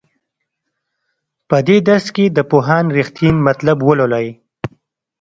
په 1.49 1.57
دې 1.67 1.77
درس 1.87 2.05
کې 2.15 2.25
د 2.29 2.39
پوهاند 2.51 2.87
رښتین 2.97 3.35
مطلب 3.47 3.77
ولولئ. 3.87 4.27